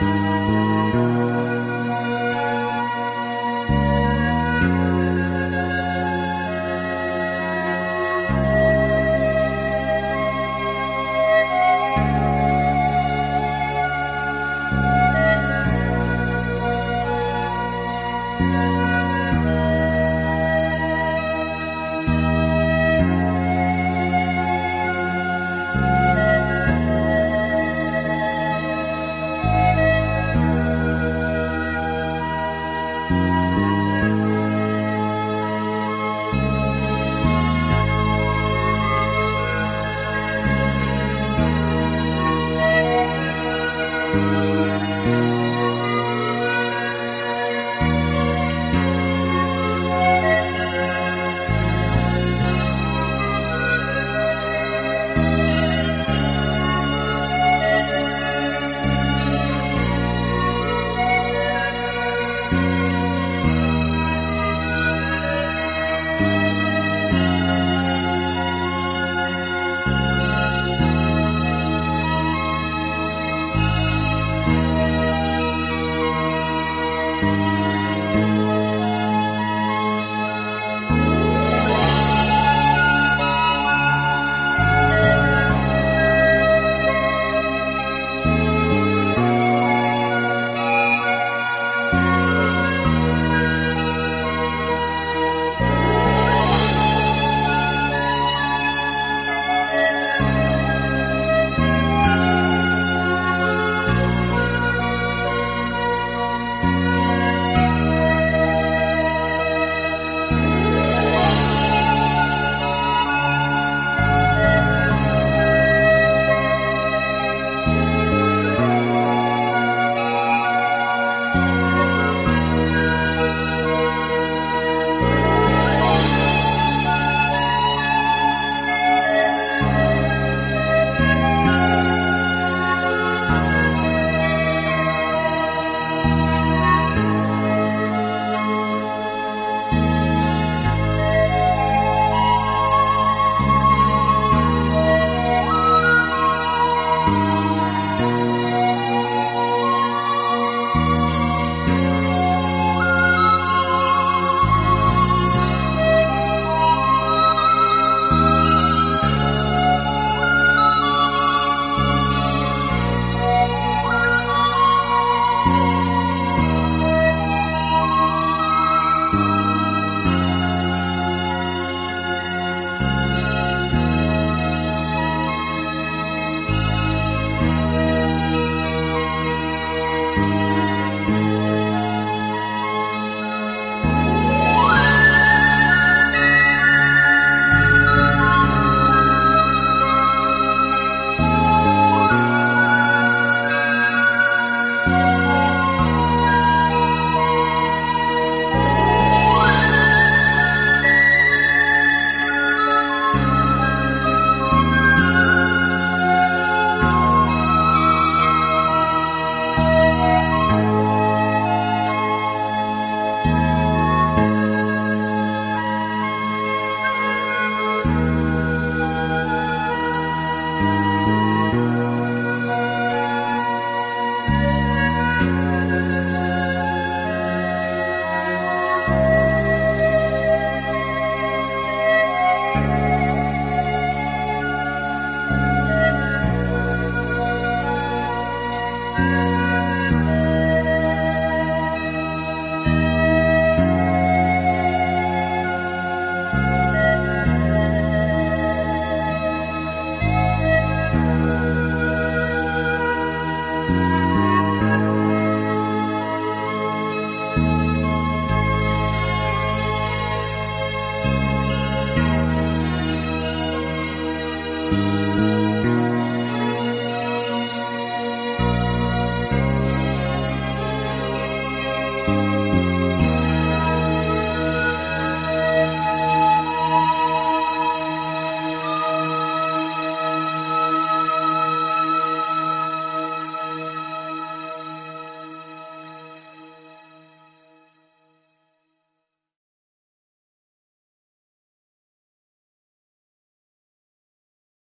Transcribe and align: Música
Música 0.00 0.67